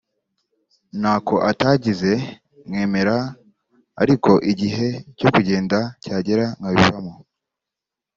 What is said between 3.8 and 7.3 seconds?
ariko igihe cyo kugenda cyagera nkabivamo